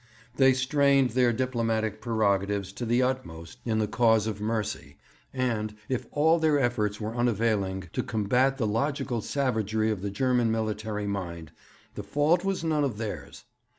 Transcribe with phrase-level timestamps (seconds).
[0.37, 4.97] They strained their diplomatic prerogatives to the utmost in the cause of mercy,
[5.31, 10.49] and, if all their efforts were unavailing to combat the logical savagery of the German
[10.51, 11.51] military mind,
[11.93, 13.43] the fault was none of theirs.